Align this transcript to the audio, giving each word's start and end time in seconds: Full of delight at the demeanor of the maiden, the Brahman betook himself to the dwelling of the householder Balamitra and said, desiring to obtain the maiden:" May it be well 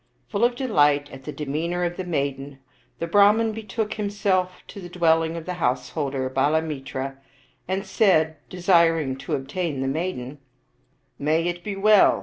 Full 0.29 0.43
of 0.43 0.55
delight 0.55 1.11
at 1.11 1.25
the 1.25 1.31
demeanor 1.31 1.83
of 1.83 1.95
the 1.95 2.03
maiden, 2.03 2.57
the 2.97 3.05
Brahman 3.05 3.51
betook 3.51 3.93
himself 3.93 4.63
to 4.69 4.81
the 4.81 4.89
dwelling 4.89 5.37
of 5.37 5.45
the 5.45 5.53
householder 5.61 6.27
Balamitra 6.27 7.17
and 7.67 7.85
said, 7.85 8.37
desiring 8.49 9.15
to 9.17 9.35
obtain 9.35 9.79
the 9.81 9.87
maiden:" 9.87 10.39
May 11.19 11.43
it 11.47 11.63
be 11.63 11.75
well 11.75 12.19